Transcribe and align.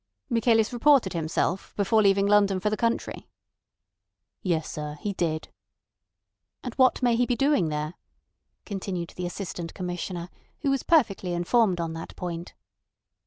"Michaelis 0.31 0.73
reported 0.73 1.13
himself 1.13 1.75
before 1.75 2.01
leaving 2.01 2.25
London 2.25 2.59
for 2.59 2.71
the 2.71 2.75
country?" 2.75 3.29
"Yes, 4.41 4.67
sir. 4.67 4.97
He 4.99 5.13
did." 5.13 5.49
"And 6.63 6.73
what 6.73 7.03
may 7.03 7.15
he 7.15 7.27
be 7.27 7.35
doing 7.35 7.69
there?" 7.69 7.93
continued 8.65 9.13
the 9.15 9.27
Assistant 9.27 9.75
Commissioner, 9.75 10.29
who 10.61 10.71
was 10.71 10.81
perfectly 10.81 11.33
informed 11.35 11.79
on 11.79 11.93
that 11.93 12.15
point. 12.15 12.55